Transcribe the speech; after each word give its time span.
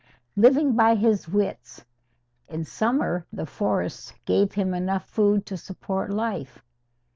Living 0.35 0.75
by 0.75 0.95
his 0.95 1.27
wits, 1.29 1.85
in 2.47 2.63
summer 2.65 3.23
the 3.31 3.45
forests 3.45 4.13
gave 4.25 4.53
him 4.53 4.73
enough 4.73 5.05
food 5.07 5.45
to 5.45 5.55
support 5.55 6.09
life. 6.11 6.63